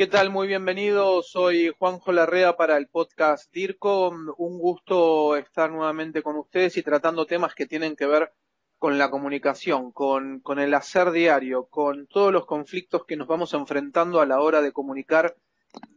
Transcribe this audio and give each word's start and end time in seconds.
¿Qué 0.00 0.06
tal? 0.06 0.30
Muy 0.30 0.48
bienvenido. 0.48 1.20
Soy 1.20 1.74
Juanjo 1.78 2.10
Larrea 2.10 2.56
para 2.56 2.78
el 2.78 2.88
podcast 2.88 3.52
DIRCO. 3.52 4.08
Un 4.38 4.58
gusto 4.58 5.36
estar 5.36 5.70
nuevamente 5.70 6.22
con 6.22 6.36
ustedes 6.36 6.78
y 6.78 6.82
tratando 6.82 7.26
temas 7.26 7.54
que 7.54 7.66
tienen 7.66 7.96
que 7.96 8.06
ver 8.06 8.32
con 8.78 8.96
la 8.96 9.10
comunicación, 9.10 9.92
con, 9.92 10.40
el 10.56 10.72
hacer 10.72 11.10
diario, 11.10 11.66
con 11.66 12.06
todos 12.06 12.32
los 12.32 12.46
conflictos 12.46 13.04
que 13.04 13.16
nos 13.16 13.28
vamos 13.28 13.52
enfrentando 13.52 14.22
a 14.22 14.26
la 14.26 14.40
hora 14.40 14.62
de 14.62 14.72
comunicar 14.72 15.36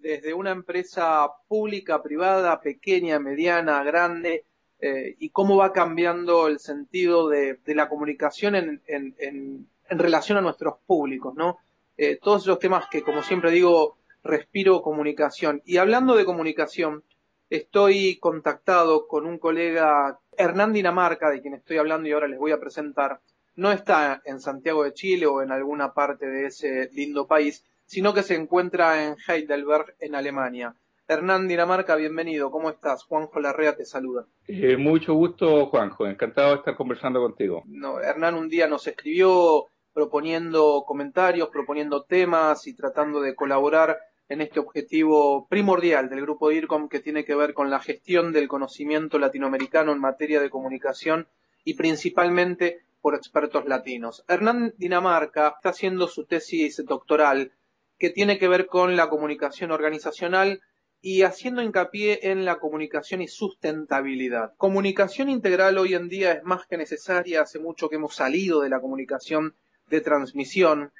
desde 0.02 0.34
una 0.34 0.52
empresa 0.52 1.26
pública, 1.48 2.04
privada, 2.04 2.60
pequeña, 2.60 3.20
mediana, 3.20 3.86
grande, 3.86 4.44
eh, 4.80 5.16
y 5.18 5.30
cómo 5.30 5.56
va 5.56 5.72
cambiando 5.72 6.48
el 6.48 6.60
sentido 6.60 7.30
de, 7.30 7.58
la 7.68 7.88
comunicación 7.88 8.56
en, 8.56 8.82
en, 8.86 9.16
en, 9.18 9.70
relación 9.98 10.38
a 10.38 10.42
nuestros 10.42 10.74
públicos, 10.86 11.34
¿no? 11.36 11.60
Eh, 11.98 12.18
todos 12.22 12.44
esos 12.44 12.60
temas 12.60 12.86
que, 12.90 13.04
como 13.04 13.22
siempre 13.24 13.52
digo, 13.52 13.98
respiro 14.24 14.82
comunicación. 14.82 15.62
Y 15.66 15.78
hablando 15.78 16.16
de 16.16 16.26
comunicación, 16.26 17.04
estoy 17.50 18.18
contactado 18.20 19.08
con 19.08 19.28
un 19.28 19.38
colega, 19.38 20.20
Hernán 20.38 20.74
Dinamarca, 20.74 21.30
de 21.30 21.42
quien 21.42 21.54
estoy 21.54 21.78
hablando 21.78 22.08
y 22.08 22.12
ahora 22.12 22.28
les 22.28 22.40
voy 22.40 22.52
a 22.52 22.60
presentar. 22.60 23.20
No 23.56 23.72
está 23.72 24.22
en 24.26 24.40
Santiago 24.40 24.84
de 24.84 24.94
Chile 24.94 25.28
o 25.28 25.42
en 25.42 25.52
alguna 25.52 25.94
parte 25.94 26.26
de 26.26 26.48
ese 26.48 26.90
lindo 26.94 27.28
país, 27.28 27.64
sino 27.86 28.14
que 28.14 28.24
se 28.24 28.36
encuentra 28.36 29.06
en 29.06 29.16
Heidelberg, 29.28 29.96
en 30.00 30.16
Alemania. 30.16 30.76
Hernán 31.08 31.48
Dinamarca, 31.48 31.96
bienvenido. 31.96 32.50
¿Cómo 32.50 32.70
estás? 32.70 33.04
Juanjo 33.04 33.40
Larrea 33.40 33.76
te 33.76 33.86
saluda. 33.86 34.26
Eh, 34.48 34.78
mucho 34.78 35.14
gusto, 35.14 35.68
Juanjo. 35.68 36.08
Encantado 36.08 36.52
de 36.52 36.56
estar 36.56 36.76
conversando 36.76 37.20
contigo. 37.20 37.62
No, 37.68 38.00
Hernán 38.00 38.36
un 38.36 38.48
día 38.48 38.68
nos 38.68 38.88
escribió 38.88 39.68
proponiendo 39.94 40.84
comentarios, 40.86 41.50
proponiendo 41.50 42.04
temas 42.04 42.68
y 42.68 42.74
tratando 42.74 43.22
de 43.22 43.36
colaborar 43.36 44.00
en 44.30 44.42
este 44.42 44.60
objetivo 44.60 45.48
primordial 45.48 46.10
del 46.10 46.22
grupo 46.22 46.50
DIRCOM 46.50 46.90
que 46.90 47.00
tiene 47.00 47.26
que 47.26 47.36
ver 47.36 47.54
con 47.54 47.70
la 47.70 47.80
gestión 47.80 48.32
del 48.32 48.48
conocimiento 48.48 49.20
latinoamericano 49.20 49.92
en 49.92 50.00
materia 50.00 50.42
de 50.42 50.50
comunicación 50.50 51.28
y 51.64 51.76
principalmente 51.76 52.82
por 53.02 53.16
expertos 53.16 53.66
latinos. 53.66 54.24
Hernán 54.28 54.74
Dinamarca 54.78 55.54
está 55.58 55.70
haciendo 55.70 56.08
su 56.08 56.26
tesis 56.26 56.82
doctoral 56.86 57.52
que 58.00 58.10
tiene 58.10 58.40
que 58.40 58.48
ver 58.48 58.66
con 58.66 58.96
la 58.96 59.10
comunicación 59.10 59.72
organizacional 59.72 60.62
y 61.02 61.24
haciendo 61.24 61.62
hincapié 61.62 62.32
en 62.32 62.46
la 62.46 62.60
comunicación 62.60 63.22
y 63.22 63.28
sustentabilidad. 63.28 64.54
Comunicación 64.56 65.30
integral 65.30 65.78
hoy 65.78 65.96
en 65.96 66.08
día 66.08 66.32
es 66.32 66.44
más 66.44 66.66
que 66.66 66.78
necesaria, 66.78 67.42
hace 67.42 67.60
mucho 67.60 67.90
que 67.90 67.98
hemos 67.98 68.16
salido 68.16 68.62
de 68.62 68.70
la 68.70 68.80
comunicación 68.80 69.54
de 69.88 70.02
transmisión, 70.02 70.92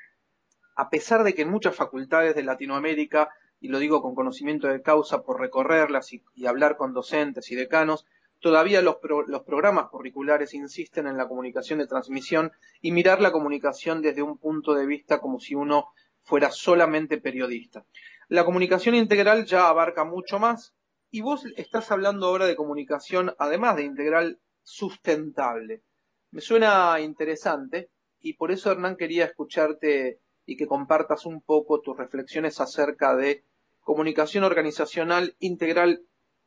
a 0.76 0.90
pesar 0.90 1.24
de 1.24 1.34
que 1.34 1.44
en 1.44 1.50
muchas 1.50 1.76
facultades 1.76 2.36
de 2.36 2.44
Latinoamérica, 2.44 3.30
y 3.60 3.70
lo 3.70 3.80
digo 3.80 4.02
con 4.02 4.16
conocimiento 4.16 4.68
de 4.68 4.82
causa 4.82 5.24
por 5.24 5.40
recorrerlas 5.40 6.12
y, 6.14 6.24
hablar 6.46 6.76
con 6.78 6.94
docentes 6.94 7.52
y 7.52 7.56
decanos, 7.56 8.06
todavía 8.40 8.82
los, 8.82 8.98
los, 9.28 9.44
programas 9.44 9.90
curriculares 9.90 10.54
insisten 10.54 11.08
en 11.08 11.18
la 11.18 11.28
comunicación 11.28 11.80
de 11.80 11.88
transmisión 11.88 12.52
y 12.82 12.92
mirar 12.92 13.22
la 13.22 13.32
comunicación 13.32 14.02
desde 14.02 14.22
un 14.22 14.38
punto 14.38 14.74
de 14.74 14.86
vista 14.86 15.20
como 15.20 15.40
si 15.40 15.56
uno 15.56 15.88
fuera 16.24 16.52
solamente 16.52 17.20
periodista. 17.20 17.86
La 18.28 18.44
comunicación 18.44 18.96
integral 18.96 19.46
ya 19.46 19.70
abarca 19.70 20.04
mucho 20.04 20.40
más 20.40 20.74
y 21.12 21.22
vos 21.22 21.46
estás 21.56 21.92
hablando 21.92 22.28
ahora 22.28 22.46
de 22.46 22.56
comunicación, 22.56 23.36
además 23.38 23.76
de 23.76 23.84
integral, 23.84 24.40
sustentable. 24.64 25.84
Me 26.32 26.42
suena 26.42 27.00
interesante 27.00 27.92
y 28.24 28.34
por 28.34 28.52
eso, 28.52 28.72
Hernán, 28.72 28.96
quería 28.96 29.26
escucharte 29.26 30.20
y 30.46 30.56
que 30.56 30.66
compartas 30.66 31.26
un 31.26 31.42
poco 31.42 31.82
tus 31.82 31.98
reflexiones 31.98 32.60
acerca 32.60 33.16
de 33.16 33.44
comunicación 33.82 34.46
organizacional 34.46 35.36
integral 35.40 36.02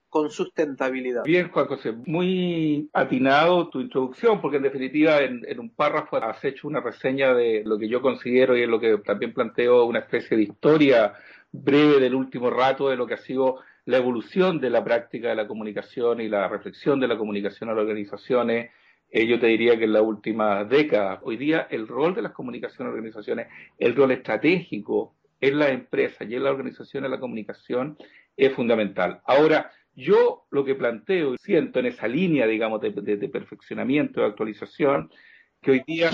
con 0.09 0.31
sustentabilidad. 0.31 1.25
Bien, 1.25 1.51
Juan 1.51 1.67
José, 1.67 1.93
muy 1.93 2.89
atinado 2.95 3.69
tu 3.69 3.81
introducción, 3.81 4.41
porque 4.41 4.57
en 4.57 4.63
definitiva 4.63 5.19
en, 5.19 5.61
un 5.61 5.69
párrafo 5.69 6.17
has 6.17 6.43
hecho 6.45 6.67
una 6.67 6.81
reseña 6.81 7.35
de 7.35 7.63
lo 7.65 7.79
que 7.79 7.89
yo 7.89 8.01
considero 8.01 8.57
y 8.57 8.63
es 8.63 8.69
lo 8.69 8.81
que 8.81 8.97
también 8.99 9.35
planteo 9.35 9.85
una 9.85 9.99
especie 9.99 10.37
de 10.37 10.45
historia 10.45 11.13
breve 11.53 12.01
del 12.01 12.15
último 12.15 12.49
rato 12.49 12.89
de 12.89 12.97
lo 12.97 13.07
que 13.07 13.15
ha 13.15 13.19
sido 13.19 13.61
la 13.85 13.99
evolución 13.99 14.61
de 14.61 14.71
la 14.71 14.83
práctica 14.83 15.29
de 15.29 15.37
la 15.37 15.47
comunicación 15.47 16.21
y 16.23 16.29
la 16.29 16.49
reflexión 16.49 16.99
de 16.99 17.09
la 17.09 17.19
comunicación 17.19 17.69
a 17.69 17.75
las 17.75 17.83
organizaciones 17.83 18.71
eh, 19.11 19.27
yo 19.27 19.39
te 19.39 19.47
diría 19.47 19.79
que 19.79 19.85
en 19.85 19.93
la 19.93 20.03
última 20.03 20.65
década, 20.65 21.21
hoy 21.23 21.37
día 21.37 21.67
el 21.71 21.87
rol 21.87 22.15
de 22.15 22.23
las 22.23 22.33
comunicaciones 22.33 22.93
organizaciones, 22.93 23.49
el 23.79 23.95
rol 23.95 24.11
estratégico 24.11 25.15
en 25.41 25.59
la 25.59 25.71
empresa 25.71 26.25
y 26.25 26.35
en 26.35 26.45
la 26.45 26.51
organización 26.51 27.05
de 27.05 27.09
la 27.09 27.21
comunicación 27.21 27.97
es 28.37 28.53
fundamental. 28.53 29.21
Ahora, 29.25 29.71
yo 29.95 30.47
lo 30.51 30.65
que 30.65 30.75
planteo 30.75 31.35
y 31.35 31.39
siento 31.39 31.79
en 31.79 31.87
esa 31.87 32.07
línea, 32.07 32.47
digamos, 32.47 32.81
de, 32.81 32.91
de, 32.91 33.29
perfeccionamiento, 33.29 34.21
de 34.21 34.27
actualización, 34.27 35.11
que 35.63 35.71
hoy 35.71 35.83
día 35.87 36.11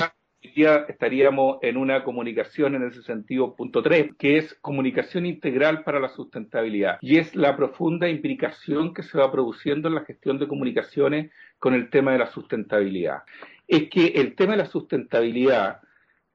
día 0.50 0.84
estaríamos 0.88 1.58
en 1.62 1.76
una 1.76 2.02
comunicación 2.04 2.74
en 2.74 2.84
ese 2.84 3.02
sentido 3.02 3.54
punto 3.54 3.82
3, 3.82 4.12
que 4.18 4.38
es 4.38 4.54
comunicación 4.60 5.26
integral 5.26 5.84
para 5.84 6.00
la 6.00 6.08
sustentabilidad. 6.08 6.98
Y 7.00 7.18
es 7.18 7.34
la 7.34 7.56
profunda 7.56 8.08
implicación 8.08 8.92
que 8.92 9.02
se 9.02 9.18
va 9.18 9.30
produciendo 9.30 9.88
en 9.88 9.94
la 9.94 10.04
gestión 10.04 10.38
de 10.38 10.48
comunicaciones 10.48 11.30
con 11.58 11.74
el 11.74 11.90
tema 11.90 12.12
de 12.12 12.18
la 12.18 12.26
sustentabilidad. 12.26 13.22
Es 13.68 13.88
que 13.88 14.06
el 14.06 14.34
tema 14.34 14.52
de 14.52 14.58
la 14.58 14.66
sustentabilidad, 14.66 15.80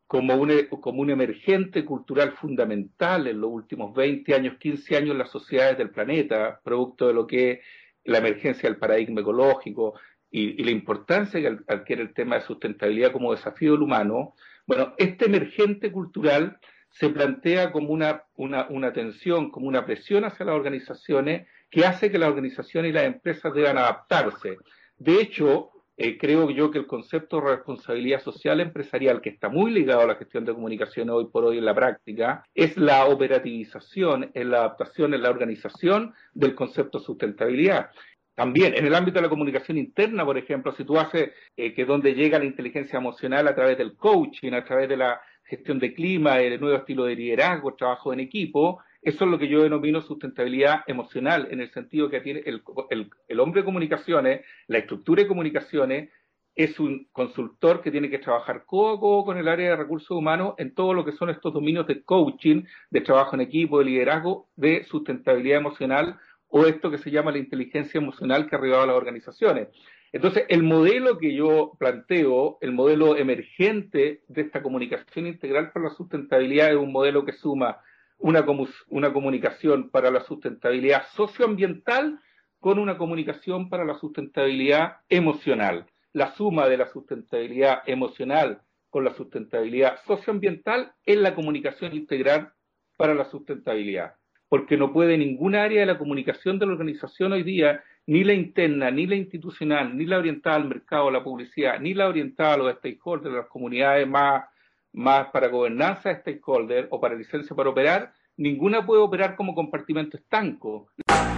como 0.08 0.36
un, 0.36 0.52
como 0.82 1.02
un 1.02 1.10
emergente 1.10 1.84
cultural 1.84 2.32
fundamental 2.32 3.28
en 3.28 3.42
los 3.42 3.52
últimos 3.52 3.94
20 3.94 4.34
años, 4.34 4.58
15 4.58 4.96
años 4.96 5.12
en 5.12 5.18
las 5.18 5.30
sociedades 5.30 5.78
del 5.78 5.90
planeta, 5.90 6.62
producto 6.64 7.08
de 7.08 7.14
lo 7.14 7.28
que 7.28 7.62
la 8.06 8.20
emergencia 8.20 8.70
del 8.70 8.80
paradigma 8.80 9.22
ecológico, 9.22 9.96
y, 10.30 10.64
la 10.64 10.72
importancia 10.72 11.40
que 11.40 11.58
adquiere 11.68 12.02
el 12.02 12.14
tema 12.14 12.36
de 12.36 12.42
sustentabilidad 12.42 13.12
como 13.12 13.32
desafío 13.32 13.74
del 13.74 13.84
humano, 13.84 14.36
bueno, 14.66 14.94
este 14.98 15.26
emergente 15.26 15.92
cultural 15.92 16.60
se 16.90 17.10
plantea 17.10 17.72
como 17.72 17.90
una, 17.90 18.24
una, 18.36 18.94
tensión, 18.94 19.52
como 19.52 19.68
una 19.68 19.86
presión 19.86 20.26
hacia 20.26 20.46
las 20.46 20.56
organizaciones 20.56 21.48
que 21.70 21.86
hace 21.86 22.12
que 22.12 22.18
las 22.18 22.30
organizaciones 22.30 22.90
y 22.90 22.94
las 22.94 23.06
empresas 23.06 23.54
deban 23.54 23.78
adaptarse. 23.78 24.58
De 24.98 25.22
hecho, 25.22 25.72
eh, 25.96 26.18
creo 26.18 26.50
yo 26.52 26.70
que 26.70 26.80
el 26.80 26.88
concepto 26.88 27.38
de 27.38 27.56
responsabilidad 27.56 28.22
social 28.22 28.62
empresarial, 28.62 29.22
que 29.22 29.30
está 29.30 29.50
muy 29.50 29.72
ligado 29.72 30.02
a 30.02 30.08
la 30.08 30.16
gestión 30.16 30.46
de 30.46 30.54
comunicaciones 30.54 31.12
hoy 31.14 31.26
por 31.26 31.44
hoy 31.44 31.58
en 31.58 31.66
la 31.66 31.74
práctica, 31.76 32.44
es 32.54 32.78
la 32.78 33.06
operativización, 33.06 34.32
es 34.34 34.46
la 34.46 34.60
adaptación, 34.60 35.14
en 35.14 35.24
la 35.24 35.30
organización 35.30 36.14
del 36.34 36.56
concepto 36.56 37.00
de 37.00 37.06
sustentabilidad. 37.06 37.90
También 38.38 38.76
en 38.76 38.86
el 38.86 38.94
ámbito 38.94 39.16
de 39.16 39.24
la 39.24 39.30
comunicación 39.30 39.80
interna, 39.80 40.24
por 40.24 40.38
ejemplo, 40.38 40.72
si 40.74 40.84
tú 40.84 41.00
haces 41.00 41.32
eh, 41.56 41.74
que 41.74 41.86
donde 41.86 42.14
llega 42.14 42.38
la 42.38 42.46
inteligencia 42.46 43.00
emocional 43.00 43.48
a 43.48 43.56
través 43.56 43.80
del 43.80 43.96
coaching, 43.96 44.54
a 44.54 44.64
través 44.64 44.88
de 44.88 44.96
la 44.96 45.20
gestión 45.44 45.80
de 45.80 45.92
clima, 45.92 46.40
el 46.40 46.62
nuevo 46.62 46.78
estilo 46.78 47.06
de 47.06 47.16
liderazgo, 47.16 47.74
trabajo 47.74 48.14
en 48.14 48.20
equipo, 48.20 48.80
eso 49.02 49.26
es 49.26 49.32
lo 49.32 49.40
que 49.40 49.48
yo 49.48 49.64
denomino 49.64 50.04
sustentabilidad 50.04 50.82
emocional, 50.86 51.48
en 51.50 51.62
el 51.62 51.72
sentido 51.72 52.12
que 52.12 52.22
tiene 52.22 52.44
el, 52.46 52.62
el, 52.92 53.10
el 53.28 53.40
hombre 53.40 53.62
de 53.62 53.66
comunicaciones, 53.66 54.42
la 54.68 54.78
estructura 54.78 55.24
de 55.24 55.28
comunicaciones, 55.28 56.12
es 56.54 56.80
un 56.80 57.08
consultor 57.12 57.82
que 57.82 57.90
tiene 57.90 58.08
que 58.08 58.20
trabajar 58.20 58.66
codo 58.68 58.94
a 58.94 59.00
codo 59.00 59.26
con 59.26 59.38
el 59.40 59.48
área 59.48 59.72
de 59.72 59.76
recursos 59.78 60.12
humanos 60.12 60.54
en 60.60 60.76
todo 60.76 60.94
lo 60.94 61.04
que 61.04 61.14
son 61.14 61.32
estos 61.32 61.52
dominios 61.52 61.88
de 61.88 62.04
coaching, 62.04 62.66
de 62.92 63.02
trabajo 63.02 63.36
en 63.36 63.42
equipo, 63.42 63.80
de 63.80 63.86
liderazgo, 63.86 64.48
de 64.56 64.84
sustentabilidad 64.84 65.58
emocional 65.58 66.20
o 66.50 66.66
esto 66.66 66.90
que 66.90 66.98
se 66.98 67.12
llama 67.12 67.32
la 67.32 67.38
inteligencia 67.40 68.00
emocional 68.00 68.48
que 68.48 68.56
ha 68.56 68.60
arribado 68.60 68.84
a 68.84 68.88
las 68.88 68.96
organizaciones. 68.96 69.70
Entonces, 70.12 70.46
el 70.48 70.64
modelo 70.64 71.18
que 71.18 71.36
yo 71.36 71.74
planteo, 71.78 72.58
el 72.62 72.72
modelo 72.72 73.18
emergente 73.18 74.24
de 74.28 74.42
esta 74.42 74.64
comunicación 74.64 75.28
integral 75.28 75.72
para 75.72 75.90
la 75.90 75.96
sustentabilidad 75.96 76.70
es 76.70 76.78
un 76.78 76.92
modelo 76.92 77.26
que 77.26 77.34
suma 77.34 77.82
una, 78.18 78.46
una 78.88 79.14
comunicación 79.14 79.90
para 79.90 80.10
la 80.10 80.22
sustentabilidad 80.22 81.04
socioambiental 81.14 82.20
con 82.60 82.80
una 82.80 82.98
comunicación 82.98 83.70
para 83.70 83.86
la 83.86 83.96
sustentabilidad 83.96 84.98
emocional. 85.10 85.86
La 86.14 86.34
suma 86.34 86.68
de 86.68 86.78
la 86.78 86.88
sustentabilidad 86.88 87.84
emocional 87.86 88.62
con 88.90 89.04
la 89.04 89.14
sustentabilidad 89.14 90.00
socioambiental 90.06 90.94
es 91.06 91.18
la 91.18 91.36
comunicación 91.36 91.94
integral 91.94 92.54
para 92.96 93.14
la 93.14 93.26
sustentabilidad. 93.26 94.16
Porque 94.50 94.78
no 94.78 94.94
puede 94.94 95.18
ninguna 95.18 95.64
área 95.64 95.82
de 95.82 95.86
la 95.86 95.98
comunicación 95.98 96.60
de 96.60 96.66
la 96.66 96.74
organización 96.74 97.34
hoy 97.34 97.44
día, 97.44 97.84
ni 98.06 98.24
la 98.24 98.34
interna, 98.34 98.90
ni 98.90 99.06
la 99.06 99.16
institucional, 99.16 99.98
ni 99.98 100.06
la 100.06 100.18
orientada 100.18 100.56
al 100.56 100.68
mercado, 100.68 101.12
la 101.12 101.24
publicidad, 101.24 101.80
ni 101.80 101.94
la 101.94 102.08
orientada 102.08 102.54
a 102.54 102.58
los 102.58 102.74
stakeholders, 102.76 103.36
las 103.36 103.48
comunidades 103.48 104.08
más, 104.08 104.46
más 104.94 105.28
para 105.28 105.48
gobernanza 105.48 106.10
de 106.10 106.16
stakeholders 106.22 106.88
o 106.92 107.02
para 107.02 107.16
licencia 107.16 107.56
para 107.56 107.70
operar, 107.70 108.14
ninguna 108.38 108.86
puede 108.86 109.02
operar 109.02 109.36
como 109.36 109.54
compartimento 109.54 110.16
estanco. 110.18 110.88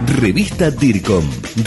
Revista 0.06 0.70
DIRCOM, 0.70 1.24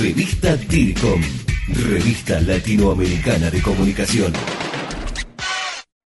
Revista 0.02 0.56
DIRCOM, 0.58 1.22
Revista 1.90 2.42
Latinoamericana 2.42 3.50
de 3.52 3.62
Comunicación 3.62 4.34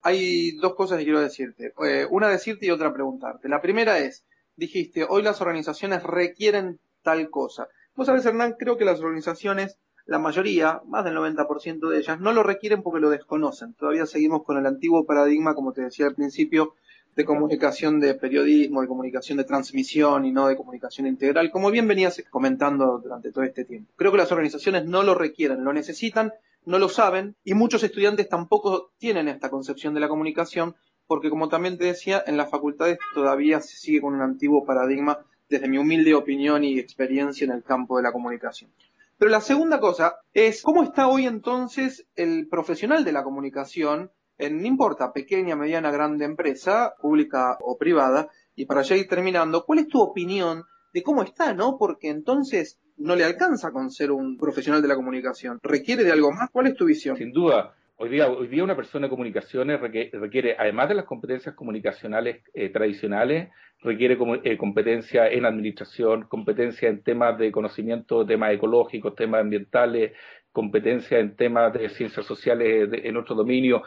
hay 0.04 0.52
dos 0.58 0.76
cosas 0.76 0.98
que 0.98 1.06
quiero 1.06 1.22
decirte. 1.22 1.74
Eh, 1.86 2.06
una 2.10 2.28
decirte 2.28 2.66
y 2.66 2.72
otra 2.72 2.94
preguntarte. 2.94 3.50
La 3.50 3.62
primera 3.62 3.98
es, 4.00 4.26
dijiste, 4.56 5.06
hoy 5.08 5.24
las 5.24 5.42
organizaciones 5.42 6.04
requieren 6.04 6.80
tal 7.02 7.30
cosa. 7.30 7.70
Vos 7.96 8.08
sabés, 8.08 8.26
Hernán, 8.26 8.56
creo 8.60 8.78
que 8.78 8.86
las 8.86 9.00
organizaciones, 9.00 9.78
la 10.06 10.20
mayoría, 10.20 10.82
más 10.86 11.06
del 11.06 11.16
90% 11.16 11.90
de 11.90 11.98
ellas, 11.98 12.20
no 12.20 12.34
lo 12.34 12.44
requieren 12.44 12.84
porque 12.84 13.00
lo 13.00 13.10
desconocen. 13.10 13.74
Todavía 13.76 14.06
seguimos 14.06 14.44
con 14.44 14.58
el 14.58 14.66
antiguo 14.66 15.06
paradigma, 15.06 15.56
como 15.56 15.72
te 15.72 15.84
decía 15.84 16.08
al 16.08 16.16
principio, 16.16 16.76
de 17.16 17.26
comunicación 17.26 18.00
de 18.00 18.16
periodismo, 18.16 18.82
de 18.82 18.88
comunicación 18.88 19.38
de 19.38 19.44
transmisión 19.46 20.26
y 20.26 20.32
no 20.32 20.48
de 20.48 20.58
comunicación 20.58 21.08
integral, 21.08 21.52
como 21.52 21.72
bien 21.72 21.88
venías 21.88 22.22
comentando 22.30 23.00
durante 23.00 23.32
todo 23.32 23.44
este 23.44 23.64
tiempo. 23.64 23.92
Creo 23.96 24.12
que 24.12 24.18
las 24.18 24.32
organizaciones 24.32 24.86
no 24.86 25.04
lo 25.04 25.14
requieren, 25.14 25.64
lo 25.64 25.72
necesitan 25.72 26.34
no 26.66 26.80
lo 26.80 26.90
saben 26.90 27.36
y 27.44 27.54
muchos 27.54 27.84
estudiantes 27.84 28.30
tampoco 28.30 28.92
tienen 28.98 29.28
esta 29.28 29.50
concepción 29.50 29.94
de 29.94 30.00
la 30.00 30.08
comunicación 30.08 30.76
porque 31.08 31.30
como 31.30 31.50
también 31.50 31.78
te 31.78 31.86
decía, 31.86 32.24
en 32.26 32.38
las 32.38 32.50
facultades 32.50 32.98
todavía 33.14 33.60
se 33.62 33.76
sigue 33.78 34.02
con 34.02 34.14
un 34.14 34.22
antiguo 34.22 34.66
paradigma 34.66 35.20
desde 35.50 35.68
mi 35.68 35.78
humilde 35.78 36.16
opinión 36.16 36.64
y 36.64 36.80
experiencia 36.80 37.46
en 37.46 37.52
el 37.52 37.64
campo 37.64 37.98
de 37.98 38.04
la 38.04 38.12
comunicación. 38.12 38.72
Pero 39.18 39.30
la 39.30 39.42
segunda 39.42 39.80
cosa 39.80 40.18
es 40.34 40.62
cómo 40.64 40.84
está 40.84 41.08
hoy 41.08 41.28
entonces 41.28 42.08
el 42.16 42.48
profesional 42.48 43.04
de 43.04 43.12
la 43.12 43.24
comunicación 43.24 44.12
en, 44.38 44.62
no 44.62 44.68
importa, 44.68 45.14
pequeña, 45.14 45.56
mediana, 45.56 45.92
grande 45.92 46.26
empresa, 46.26 46.96
pública 47.00 47.58
o 47.62 47.78
privada, 47.78 48.30
y 48.56 48.66
para 48.66 48.82
ya 48.82 48.96
ir 48.96 49.08
terminando, 49.08 49.66
¿cuál 49.66 49.80
es 49.80 49.88
tu 49.88 50.02
opinión 50.02 50.64
de 50.94 51.04
cómo 51.04 51.24
está, 51.24 51.54
no? 51.54 51.78
Porque 51.78 52.10
entonces 52.10 52.80
no 52.98 53.16
le 53.16 53.24
alcanza 53.24 53.72
con 53.72 53.90
ser 53.92 54.12
un 54.12 54.38
profesional 54.38 54.82
de 54.82 54.88
la 54.88 54.96
comunicación. 54.96 55.60
¿Requiere 55.62 56.04
de 56.04 56.12
algo 56.12 56.32
más? 56.32 56.50
¿Cuál 56.52 56.68
es 56.68 56.76
tu 56.76 56.86
visión? 56.86 57.16
Sin 57.18 57.32
duda. 57.32 57.76
Hoy 57.96 58.10
día, 58.10 58.28
hoy 58.28 58.48
día 58.48 58.64
una 58.64 58.76
persona 58.76 59.06
de 59.06 59.12
comunicaciones 59.12 59.80
requiere, 59.80 60.56
además 60.58 60.90
de 60.90 60.96
las 60.96 61.06
competencias 61.06 61.54
comunicacionales 61.56 62.44
eh, 62.54 62.70
tradicionales, 62.70 63.50
requiere 63.82 64.18
eh, 64.44 64.58
competencia 64.58 65.28
en 65.28 65.46
administración, 65.46 66.24
competencia 66.24 66.90
en 66.90 67.04
temas 67.04 67.38
de 67.38 67.52
conocimiento, 67.52 68.26
temas 68.26 68.52
ecológicos, 68.54 69.16
temas 69.16 69.42
ambientales, 69.42 70.14
competencia 70.52 71.20
en 71.20 71.36
temas 71.36 71.72
de 71.74 71.88
ciencias 71.90 72.26
sociales 72.26 72.90
en 72.92 73.16
otro 73.16 73.36
dominio, 73.36 73.84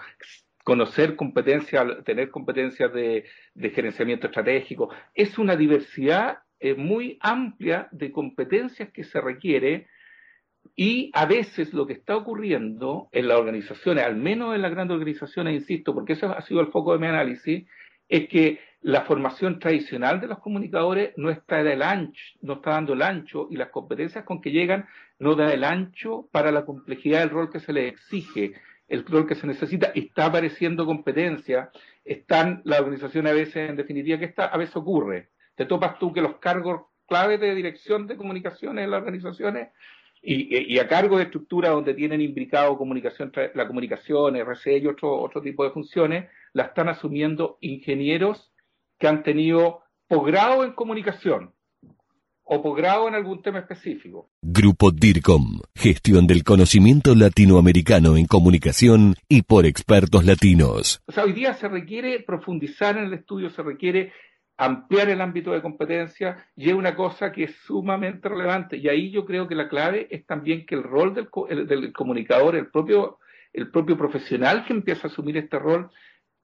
conocer 0.63 1.17
competencias, 1.17 2.05
tener 2.05 2.31
competencias 2.31 2.93
de, 2.93 3.25
de 3.55 3.71
gerenciamiento 3.71 4.29
estratégico. 4.29 4.89
Es 5.15 5.37
una 5.37 5.57
diversidad 5.57 6.39
muy 6.77 7.19
amplia 7.21 7.89
de 7.93 8.13
competencias 8.13 8.91
que 8.91 9.05
se 9.05 9.21
requiere 9.21 9.87
y 10.75 11.11
a 11.15 11.27
veces 11.27 11.73
lo 11.73 11.87
que 11.87 11.93
está 11.93 12.17
ocurriendo 12.17 13.09
en 13.13 13.29
las 13.29 13.39
organizaciones, 13.39 14.05
al 14.05 14.17
menos 14.17 14.55
en 14.55 14.63
las 14.63 14.71
grandes 14.71 14.95
organizaciones, 14.95 15.55
insisto, 15.55 15.95
porque 15.95 16.15
eso 16.15 16.29
ha 16.29 16.41
sido 16.43 16.61
el 16.61 16.69
foco 16.69 16.93
de 16.93 16.99
mi 16.99 17.07
análisis, 17.07 17.67
es 18.09 18.29
que 18.29 18.59
la 18.83 19.03
formación 19.03 19.59
tradicional 19.59 20.21
de 20.21 20.29
los 20.29 20.39
comunicadores 20.39 21.13
no 21.17 21.31
está, 21.31 21.59
ancho, 21.59 22.23
no 22.43 22.55
está 22.55 22.71
dando 22.71 22.93
el 22.93 23.03
ancho 23.03 23.49
y 23.51 23.57
las 23.57 23.71
competencias 23.71 24.25
con 24.25 24.41
que 24.41 24.51
llegan 24.51 24.87
no 25.19 25.35
da 25.35 25.53
el 25.53 25.65
ancho 25.65 26.29
para 26.31 26.53
la 26.53 26.65
complejidad 26.65 27.21
del 27.21 27.31
rol 27.31 27.51
que 27.51 27.61
se 27.61 27.73
les 27.73 27.93
exige, 27.93 28.53
el 28.89 29.05
rol 29.05 29.27
que 29.27 29.35
se 29.35 29.47
necesita. 29.47 29.91
Está 29.95 30.27
apareciendo 30.27 30.87
competencia, 30.87 31.71
están 32.05 32.63
las 32.65 32.81
organizaciones 32.81 33.33
a 33.33 33.35
veces, 33.35 33.71
en 33.71 33.77
definitiva, 33.77 34.19
que 34.19 34.27
está, 34.27 34.47
a 34.47 34.57
veces 34.57 34.77
ocurre 34.77 35.31
te 35.57 35.67
topas 35.67 35.99
tú 35.99 36.13
que 36.13 36.21
los 36.21 36.37
cargos 36.37 36.83
claves 37.09 37.41
de 37.41 37.55
dirección 37.55 38.07
de 38.07 38.17
comunicaciones 38.17 38.85
en 38.85 38.91
las 38.91 38.99
organizaciones 38.99 39.69
y, 40.23 40.79
a 40.79 40.89
cargo 40.89 41.19
de 41.19 41.25
estructuras 41.25 41.71
donde 41.71 41.95
tienen 41.95 42.21
imbricado 42.21 42.77
comunicación, 42.77 43.33
la 43.55 43.67
comunicación, 43.67 44.37
RCE 44.37 44.79
y 44.79 44.87
otro, 44.87 45.21
otro 45.21 45.41
tipo 45.41 45.63
de 45.63 45.71
funciones, 45.71 46.29
la 46.53 46.65
están 46.65 46.89
asumiendo 46.89 47.59
ingenieros 47.61 48.53
que 48.99 49.07
han 49.07 49.23
tenido 49.23 49.83
posgrado 50.09 50.65
en 50.65 50.73
comunicación 50.73 51.53
o 52.43 52.63
posgrado 52.63 53.09
en 53.09 53.15
algún 53.15 53.43
tema 53.43 53.59
específico. 53.59 54.31
Grupo 54.41 54.91
DIRCOM, 54.91 55.61
gestión 55.75 56.27
del 56.27 56.45
conocimiento 56.45 57.15
latinoamericano 57.15 58.17
en 58.17 58.27
comunicación 58.27 59.15
y 59.29 59.43
por 59.43 59.67
expertos 59.67 60.25
latinos. 60.25 61.03
O 61.07 61.13
sea, 61.13 61.25
hoy 61.25 61.33
día 61.33 61.55
se 61.55 61.69
requiere 61.69 62.21
profundizar 62.21 62.97
en 62.99 63.05
el 63.05 63.15
estudio, 63.15 63.51
se 63.51 63.63
requiere 63.63 64.13
ampliar 64.57 65.11
el 65.11 65.21
ámbito 65.21 65.53
de 65.53 65.63
competencia 65.63 66.47
y 66.57 66.69
es 66.71 66.75
una 66.75 66.95
cosa 66.95 67.33
que 67.33 67.45
es 67.45 67.57
sumamente 67.67 68.29
relevante. 68.29 68.77
Y 68.77 68.89
ahí 68.89 69.11
yo 69.11 69.25
creo 69.27 69.47
que 69.49 69.55
la 69.55 69.69
clave 69.69 70.09
es 70.11 70.27
también 70.27 70.65
que 70.67 70.75
el 70.75 70.83
rol 70.83 71.15
del, 71.15 71.93
comunicador, 71.93 72.57
el 72.57 72.69
propio, 72.69 73.19
el 73.53 73.71
propio 73.71 73.97
profesional 73.97 74.65
que 74.65 74.73
empieza 74.73 75.09
a 75.09 75.11
asumir 75.11 75.37
este 75.37 75.59
rol, 75.59 75.91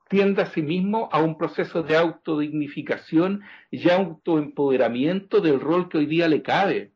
tienda 0.09 0.43
a 0.43 0.47
sí 0.47 0.61
mismo 0.61 1.09
a 1.11 1.23
un 1.23 1.39
proceso 1.39 1.83
de 1.83 1.97
autodignificación 1.97 3.43
y 3.71 3.89
autoempoderamiento 3.89 5.41
del 5.41 5.59
rol 5.59 5.89
que 5.89 5.99
hoy 5.99 6.07
día 6.07 6.29
le 6.29 6.43
cabe. 6.43 6.93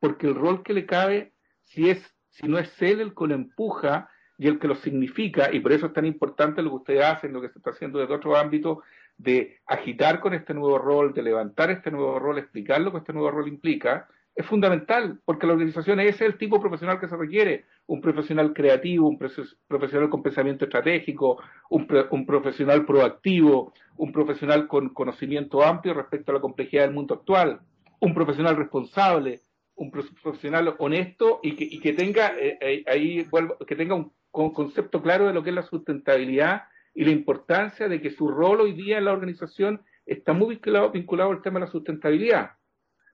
Porque 0.00 0.26
el 0.26 0.34
rol 0.34 0.62
que 0.64 0.74
le 0.74 0.84
cabe, 0.84 1.32
si, 1.62 1.88
es, 1.90 2.02
si 2.30 2.48
no 2.48 2.58
es 2.58 2.82
él 2.82 3.00
el 3.00 3.14
que 3.14 3.26
lo 3.26 3.34
empuja 3.34 4.10
y 4.38 4.48
el 4.48 4.58
que 4.58 4.68
lo 4.68 4.74
significa, 4.74 5.52
y 5.52 5.60
por 5.60 5.72
eso 5.72 5.86
es 5.86 5.92
tan 5.92 6.04
importante 6.04 6.62
lo 6.62 6.70
que 6.70 6.76
ustedes 6.76 7.04
hacen, 7.04 7.32
lo 7.32 7.40
que 7.40 7.48
se 7.48 7.58
está 7.58 7.70
haciendo 7.70 7.98
desde 7.98 8.14
otro 8.14 8.36
ámbito, 8.36 8.82
de 9.18 9.58
agitar 9.66 10.20
con 10.20 10.34
este 10.34 10.52
nuevo 10.52 10.78
rol, 10.78 11.14
de 11.14 11.22
levantar 11.22 11.70
este 11.70 11.90
nuevo 11.90 12.18
rol, 12.18 12.38
explicar 12.38 12.80
lo 12.80 12.92
que 12.92 12.98
este 12.98 13.12
nuevo 13.12 13.30
rol 13.30 13.48
implica, 13.48 14.08
es 14.34 14.44
fundamental, 14.44 15.18
porque 15.24 15.46
la 15.46 15.54
organización 15.54 15.98
es 16.00 16.20
el 16.20 16.36
tipo 16.36 16.60
profesional 16.60 17.00
que 17.00 17.08
se 17.08 17.16
requiere, 17.16 17.64
un 17.86 18.02
profesional 18.02 18.52
creativo, 18.52 19.08
un 19.08 19.18
profesional 19.18 20.10
con 20.10 20.22
pensamiento 20.22 20.66
estratégico, 20.66 21.38
un, 21.70 21.88
un, 22.10 22.26
profesional 22.26 22.84
proactivo, 22.84 23.72
un 23.96 24.12
profesional 24.12 24.68
con 24.68 24.90
conocimiento 24.90 25.62
amplio 25.64 25.94
respecto 25.94 26.30
a 26.30 26.34
la 26.34 26.40
complejidad 26.40 26.82
del 26.82 26.92
mundo 26.92 27.14
actual, 27.14 27.60
un 28.00 28.12
profesional 28.12 28.56
responsable, 28.56 29.40
un 29.76 29.90
profesional 29.90 30.74
honesto 30.78 31.40
y 31.42 31.54
que, 31.54 31.64
y 31.64 31.80
que 31.80 31.92
tenga 31.92 32.34
eh, 32.38 32.58
eh, 32.60 32.84
ahí 32.86 33.26
que 33.66 33.76
tenga 33.76 33.94
un 33.94 34.12
concepto 34.52 35.02
claro 35.02 35.26
de 35.26 35.32
lo 35.32 35.42
que 35.42 35.50
es 35.50 35.56
la 35.56 35.62
sustentabilidad 35.62 36.64
y 36.94 37.04
la 37.04 37.10
importancia 37.10 37.88
de 37.88 38.00
que 38.00 38.10
su 38.10 38.28
rol 38.28 38.60
hoy 38.60 38.72
día 38.72 38.98
en 38.98 39.04
la 39.04 39.12
organización 39.12 39.82
está 40.04 40.32
muy 40.32 40.54
vinculado, 40.54 40.90
vinculado 40.90 41.30
al 41.30 41.42
tema 41.42 41.58
de 41.58 41.66
la 41.66 41.72
sustentabilidad. 41.72 42.52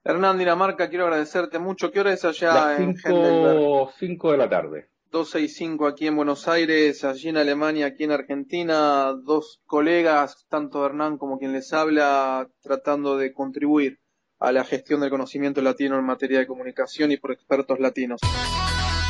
Hernán 0.04 0.38
Dinamarca, 0.38 0.88
quiero 0.88 1.04
agradecerte 1.04 1.58
mucho. 1.58 1.92
¿Qué 1.92 2.00
hora 2.00 2.12
es 2.12 2.24
allá 2.24 2.76
en 2.76 2.96
cinco, 2.96 3.92
5 3.98 4.32
de 4.32 4.38
la 4.38 4.48
tarde. 4.48 4.88
12 5.10 5.40
y 5.40 5.48
5 5.48 5.86
aquí 5.86 6.06
en 6.06 6.16
Buenos 6.16 6.48
Aires, 6.48 7.04
allí 7.04 7.28
en 7.28 7.36
Alemania, 7.36 7.86
aquí 7.86 8.04
en 8.04 8.12
Argentina, 8.12 9.12
dos 9.12 9.60
colegas, 9.66 10.46
tanto 10.48 10.84
Hernán 10.86 11.18
como 11.18 11.38
quien 11.38 11.52
les 11.52 11.72
habla, 11.72 12.48
tratando 12.62 13.18
de 13.18 13.32
contribuir 13.32 14.00
a 14.38 14.52
la 14.52 14.64
gestión 14.64 15.00
del 15.00 15.10
conocimiento 15.10 15.60
latino 15.60 15.98
en 15.98 16.04
materia 16.04 16.38
de 16.38 16.46
comunicación 16.46 17.12
y 17.12 17.18
por 17.18 17.30
expertos 17.30 17.78
latinos 17.78 18.20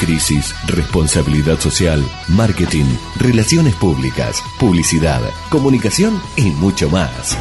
crisis, 0.02 0.52
responsabilidad 0.66 1.61
social, 1.61 2.04
marketing, 2.28 2.87
relaciones 3.21 3.75
públicas, 3.76 4.42
publicidad, 4.59 5.21
comunicación 5.49 6.21
y 6.37 6.50
mucho 6.50 6.90
más. 6.90 7.38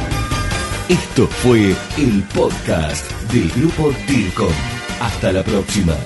Esto 0.88 1.26
fue 1.26 1.74
el 1.98 2.22
podcast 2.34 3.10
del 3.32 3.50
grupo 3.50 3.92
DIRCOM. 4.06 4.52
Hasta 5.00 5.32
la 5.32 5.42
próxima. 5.42 5.96